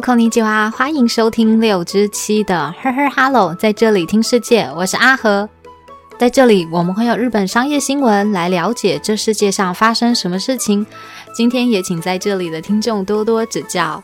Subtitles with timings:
[0.00, 5.48] 空尼吉娃，欢迎收听六之七的呵呵 Hello，在这里听世界，我是阿和。
[6.18, 10.86] 在这里，我们会有日本商业新闻来了解这世界上发生什么事情。
[11.34, 14.02] 今天也请在这里的听众多多指教。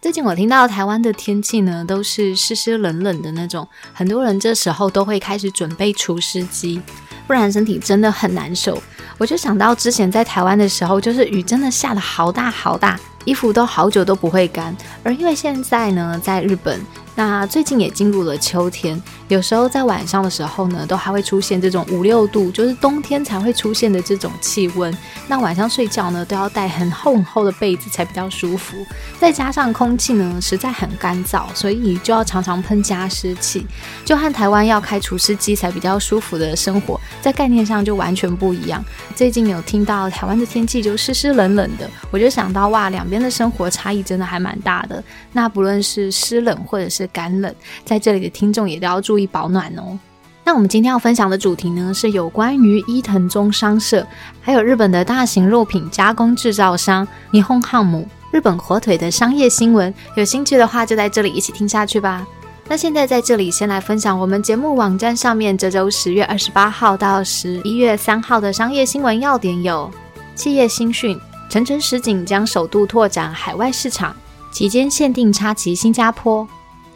[0.00, 6.80] 最近我听到台湾的天气呢，都是湿湿冷冷的那种，很多人这时候都会开始准备除湿机，
[7.26, 8.82] 不然身体真的很难受。
[9.18, 14.76] 我就想到之前在台湾的时候，就是雨真的下的好大好大，衣服都好久都不会干。
[15.02, 16.80] 而因为现在呢，在日本。
[17.20, 18.98] 那最近也进入了秋天，
[19.28, 24.90] 有时候在晚上的时候呢，都还会出现这种五六度，就是冬天才会出现的这种气温。
[25.28, 28.74] 那晚上睡觉呢，都要带很厚很厚的被子才比较舒服。
[29.18, 33.66] 再加上空气呢实在很干燥，所以就要常常喷加湿器，
[34.02, 38.82] 就和台湾要开除湿机才比较舒服的生活，在概念上就完全不一样。
[39.14, 45.04] 最近有听到台湾的天气就湿湿冷冷的，我就想到哇，两边的生活差异真的还蛮大的。
[45.34, 49.98] 那不论是湿冷或者是干冷，在这里的听众也都要注意保暖哦。
[50.42, 54.04] 那我们今天要分享的主题呢，是有关于伊藤忠商社，
[54.40, 59.94] 还有日本的大型肉品加工制造商霓虹汉姆、日本火腿的商业新闻。
[60.16, 62.26] 有兴趣的话，就在这里一起听下去吧。
[62.66, 69.90] 那现在在这里先来分享我们节目网站上面这周十月二十八号到十一月三号的商业新闻要点有：
[70.34, 74.16] 企业新讯，成城实景将首度拓展海外市场，
[74.52, 76.48] 期间限定插旗新加坡。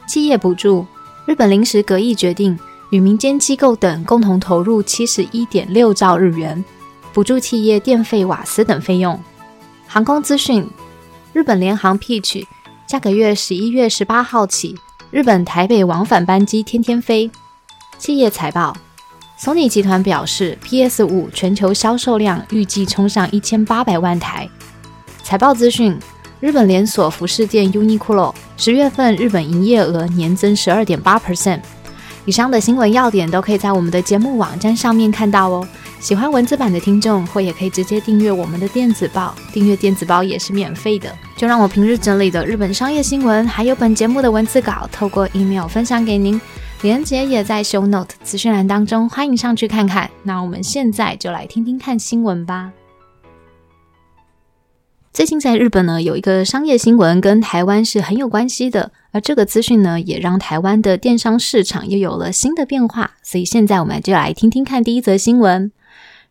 [0.06, 0.86] 企业补助，
[1.26, 2.58] 日本临时阁议决定
[2.90, 6.62] 与民间机构等共同投入七十一点六兆日元，
[7.12, 9.18] 补助企业电费、瓦斯等费用。
[9.86, 10.68] 航空资讯，
[11.32, 12.44] 日本联航 Peach
[12.86, 14.76] 下个月十一月十八号起，
[15.10, 17.30] 日本台北往返班机天天飞。
[17.98, 18.76] 企业财报
[19.38, 24.48] 索尼集团表示，PS 五全球销售量预计冲上一千八百万台。
[25.22, 25.98] 财报资讯。
[26.44, 31.60] 日本连锁服饰店 Uniqlo 十月份日本营业额年增十二点八 percent。
[32.26, 35.66] 以上的新闻要点都可以在我们的节目网站上面看到哦。
[36.00, 41.10] 喜欢文字版的听众，或也可以直接订阅我们的电子报，订阅电子报也是免费的。
[41.34, 46.38] 就让我平日整理的日本商业新闻，还有本节目的文字稿，透过 email 分享给您。
[46.82, 50.10] 连接也在 show note 资讯栏当中，欢迎上去看看。
[50.22, 52.70] 那我们现在就来听听看新闻吧。
[55.14, 63.12] 最近在日本呢，有一个商业新闻跟台湾是很有关系的，而这个资讯呢，也让台湾的电商市场又有了新的变化。
[63.22, 65.70] 所以现在我们就来听听看第一则新闻：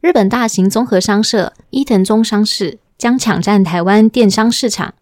[0.02, 4.94] 日本大型综合商社伊藤忠商事将抢占台湾电商市场。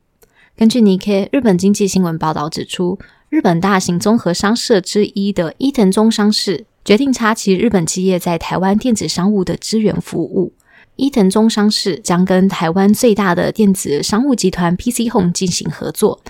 [0.55, 2.99] 根据 nike 日本经济新闻报道指出，
[3.29, 10.53] 日本大型综合商社之一的伊藤忠商事决定插旗日本企业在台湾电子商务的支援服务。
[10.97, 16.21] 伊藤忠商事将跟台湾最大的电子商务集团 PC Home 进行合作，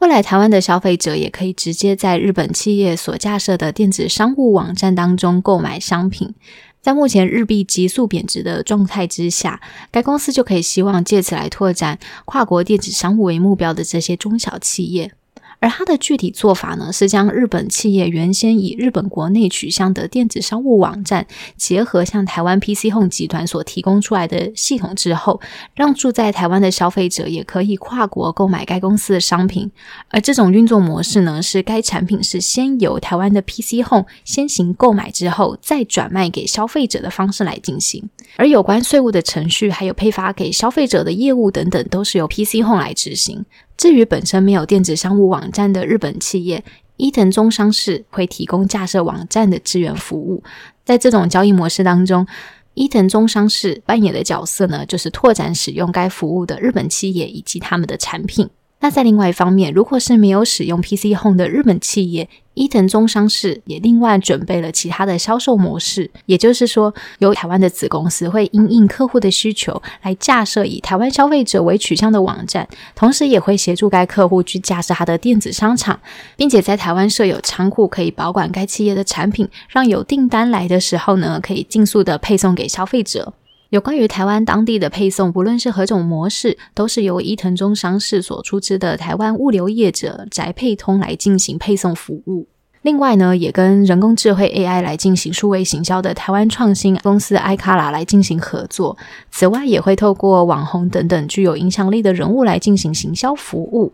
[0.00, 6.34] 未来台湾的消费者也可以直接在日本企业所架设的电子商务网站当中购买商品。
[6.80, 15.12] 在目前日币急速贬值的状态之下，该公司就可以希望借此来拓展跨国电子商务为目标的这些中小企业。
[15.60, 21.26] 而它的具体做法呢，是将日本企业原先以日本国内取向的电子商务网站，
[21.56, 25.40] 结合像台湾 PC Home 集团所提供出来的系统之后，
[25.74, 29.70] 让住在台湾的消费者也可以跨国购买该公司的商品。
[30.10, 38.08] 而这种运作模式呢，是该产品是先由台湾的 PC Home 先行购买之后，再转卖给消费者的方式来进行。
[38.36, 43.44] 而有关税务的程序，还有配发给消费者的业务等等，都是由 PC Home 来执行。
[43.78, 46.64] 至于本身没有电子商务网站的日本企业，
[46.96, 50.42] 伊藤忠商事会提供架设网站的支援服务。
[50.84, 52.26] 在这种交易模式当中，
[52.74, 58.50] 伊藤忠商事扮演的角色呢，就是拓展使用该服务的日本企业以及他们的产品。
[58.80, 75.98] 那在另外一方面，如果是没有使用 PC Home 的日本企业，伊藤忠商事也另外准备了其他的销售模式，也就是说，由台湾的子公司会因应客户的需求来架设以台湾消费者为取向的网站，同时也会协助该客户去架设他的电子商场，
[76.36, 83.34] 并且在台湾设有仓库，可以保管该企业的产品，让有订单来的时候呢，可以尽速的配送给消费者。
[83.70, 92.48] 有关于台湾当地的配送，不论是何种模式，都是由伊藤忠商事所出资的台湾物流业者宅配通来进行配送服务。
[92.80, 98.96] 另外呢，也跟人工智慧 AI 来进行数位行销的台湾创新公司 i 卡拉来进行合作。
[99.30, 103.92] 此外，也会透过网红等等具有影响力的人物来进行行销服务。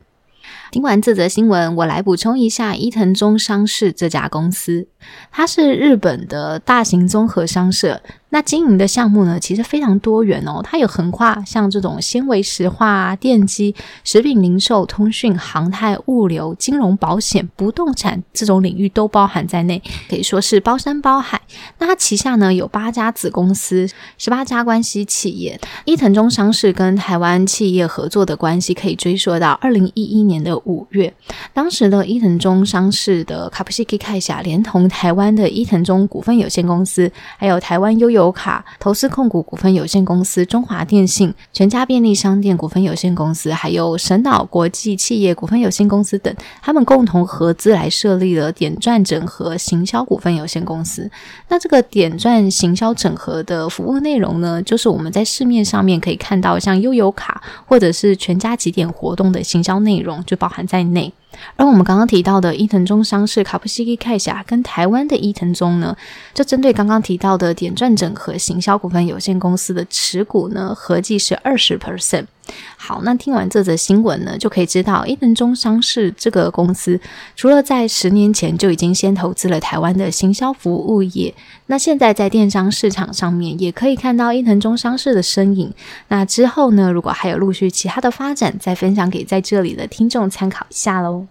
[0.71, 4.87] 听完这则新闻，我来补充一下伊藤忠商事这家公司，
[5.33, 8.01] 它是日本的大型综合商社。
[8.35, 13.73] 那经营的项目呢，其实非常多元哦，它有横跨像这种纤维石化、电机、
[14.03, 21.41] 食品零售、通讯、航太、物流、金融、保险、不动产这种领域都包含在内，可以说是包山包海。
[21.79, 23.89] 那它旗下呢有八家子公司，
[24.19, 25.61] 十八家关系企业。
[25.85, 31.15] 伊藤忠商事跟台湾企业合作的关系可以追溯到二零一一年的五月，
[31.53, 37.09] 当时的伊藤忠商事的卡普西基开下连同台湾的伊藤忠股份有限公司，
[37.39, 51.11] 还有台湾悠悠游卡投资控股股份有限公司、中华电信、全家便利商店股份有限公司，还有神岛国际企业股份有限公司等，他们共同合资来设立了点钻整合行销股份有限公司。
[51.49, 61.13] 那这个点钻行销整合的服务内容呢，就是我们在市面上面可以看到，像悠游卡或者是全家几点活动的行销内容，就包含在内。
[61.57, 65.97] 而我们刚刚提到的伊藤忠商事卡布西基凯霞跟台湾的伊藤忠呢，
[66.33, 72.27] 就针对刚刚提到的点钻整合行销股份有限公司的持股呢，合计是二十 percent。
[72.77, 77.01] 好，那听完这则新闻呢，就可以知道伊藤忠商事这个公司，
[77.35, 81.35] 除了在十年前就已经先投资了台湾的行销服务业，
[81.67, 85.73] 那现在在电商市场上面也可以看到伊藤忠商事的身影。
[86.09, 91.27] 那之后呢，如果还有陆续其他的发展，再分享给在这里的听众参考一下喽。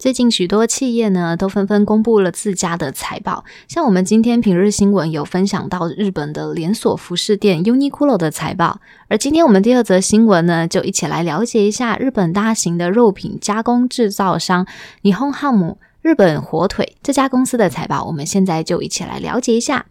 [0.00, 14.66] 最近许多企业呢都纷纷公布了自家的财报，像我们今天平日新闻有分享到日本的连锁服饰店 Uniqlo 的财报，而今天我们第二则新闻呢，就一起来了解一下日本大型的肉品加工制造商
[15.02, 19.84] 霓虹汉姆日本火腿这家公司的财报，我们现在就一起来了解一下。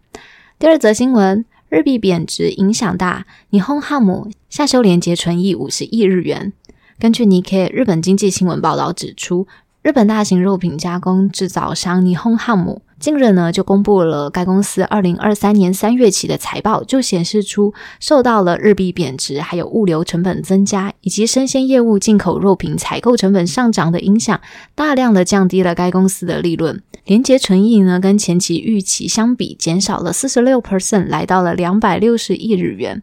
[0.58, 6.52] 第二则新闻，日币贬值影响大，霓虹汉姆下修连结存益五十亿日元。
[6.98, 9.46] 根据 NIKKE 日本经济新闻报道指出。
[9.82, 24.38] 日本大型肉品加工制造商尼轰汉姆近日呢，就公布了该公司二零二三年三月起的财报，就显示出受到了日币贬值、还有物流成本增加以及生鲜业务进口肉品采购成本上涨的影响，
[24.74, 26.82] 大量的降低了该公司的利润。
[27.06, 33.02] 连结存益呢，跟前期预期相比减少了四十六 percent，来到了两百六十亿日元。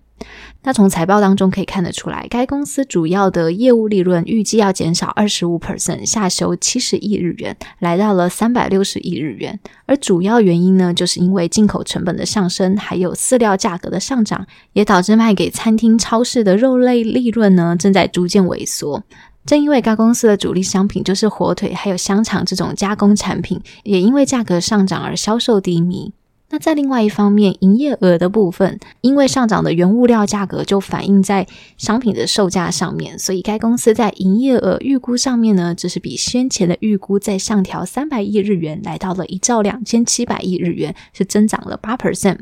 [0.63, 9.59] 那从财报当中可以看得出来，该公司主要的业务利润预计要减少二十五 percent，下修七十亿日元，来到了三百六十亿日元。
[9.85, 19.03] 而主要原因呢，就是因为进口成本的上升，还有饲料价格的上涨，也导致卖给餐厅、超市的肉类利润呢正在逐渐萎缩。
[19.45, 26.11] 正因为该公司的主力商品就是火腿，还有香肠这种加工产品，也因为价格上涨而销售低迷。
[26.49, 31.45] 那在另外一方面，营业额的部分，因为上涨的原物料价格就反映在
[31.77, 42.38] 商品的售价上面，所以该公司在营业额预估上面呢，只是比先前的预估再上调三百亿日元，来到了一兆两千七百亿日元，是增长了八 percent。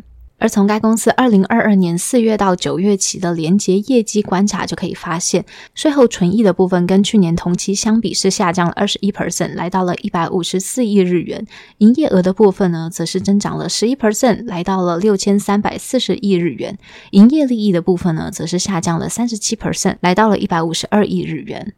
[0.46, 5.44] 而从该公司二零二二年四月到九月期的连结业绩观察，就可以发现，
[5.74, 11.44] 税后纯益的部分跟去年同期相比是下降了二十一 percent，来到了一百五十四亿日元；
[11.80, 16.76] 营业额的部分呢，则是增长了十一 percent，来到了六千三百四十亿日元；
[17.10, 21.74] 营业利益的部分呢，则是下降了三十七 percent，来到了一百五十二亿日元。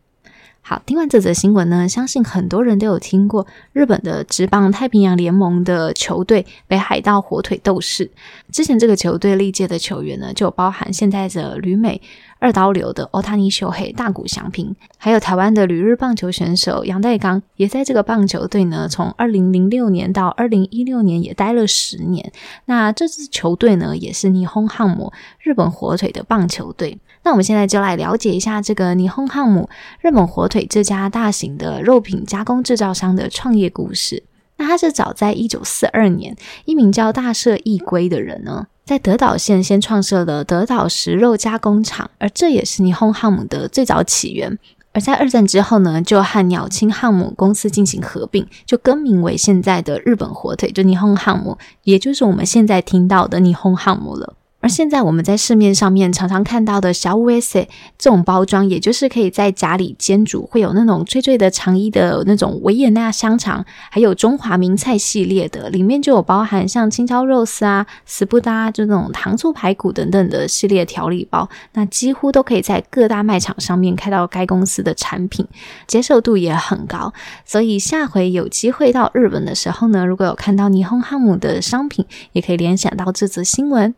[0.69, 8.11] 好，听完这则新闻呢，相信很多人都有听过日本的职棒太平洋联盟的球队北海道火腿斗士。
[8.51, 12.01] 之前这个球队历届的球员呢，就包含现在的旅美
[12.39, 22.31] 二刀流的奥塔尼秀黑大谷翔平，还有台湾的旅日棒球选手杨代刚，也在这个棒球队呢，从二零零六年到二零一六年也待了十年。
[22.65, 26.99] 那这支球队呢，也是霓虹汉姆日本火腿的棒球队。
[27.23, 29.69] 那我们现在就来了解一下这个霓虹汉姆
[30.01, 34.23] 日本火腿这家大型的肉品加工制造商的创业故事。
[34.57, 44.57] 那他是早在一九四二年，一名叫大社义归的人呢，在德岛县先创设了德岛食肉加工厂，而这也是霓虹汉姆的最早起源。
[44.93, 54.35] 而在二战之后呢，就和鸟青汉姆公司进行合并，就更名为现在的日本火腿，就霓虹汉姆，也就是我们现在听到的霓虹汉姆了。
[54.67, 57.65] 而现在我们在市面上面常常看到的小五 S
[57.97, 75.47] 这种包装，也就是可以在家里煎煮，会有那种脆脆的肠衣的那种维也纳香肠，还有中华名菜系列的，里面就有包含像青椒肉丝啊、斯布达就那种糖醋排骨等等的系列调理包，那几乎都可以在各大卖场上面看到该公司的产品，
[75.87, 77.13] 接受度也很高。
[77.45, 83.95] 所以下回有机会到日本的时候呢，如果有看到霓虹汉姆的商品，也可以联想到这则新闻。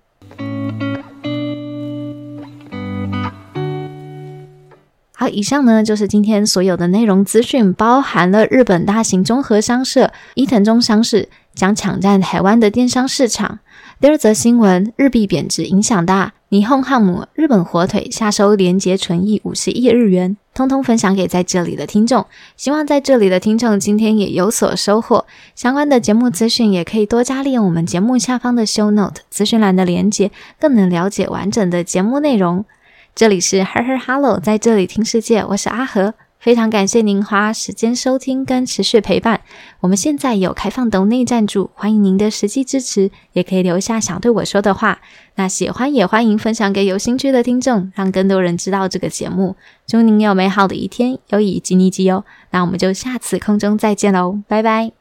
[5.13, 13.59] 好，以上呢就是今天所有的内容资讯，包含了日本大型综合商社伊藤忠商事将抢占台湾的电商市场。
[13.99, 22.25] 第二则新闻，日币贬值影响大，霓虹汉姆日本火腿下收连结存益五十亿日元，通通分享给在这里的听众。
[22.57, 25.27] 希望在这里的听众今天也有所收获。
[25.53, 32.65] 相关的节目资讯也可以多加利用我们节目下方的 show note 资讯栏的连接，更能了解完整的节目内容。
[33.13, 39.41] 这里是 Her Her Hello，在这里听世界，我是阿和，非常感谢您花时间收听跟持续陪伴。
[39.81, 45.01] 我们现在有开放抖内赞助，欢迎您的实际支持，也可以留下想对我说的话。
[45.35, 49.57] 那喜欢也欢迎分享给有兴趣的听众，让更多人知道这个节目。
[49.85, 52.23] 祝您有美好的一天，有以及你及哦。
[52.51, 54.98] 那我们就下次空中再见喽，拜拜。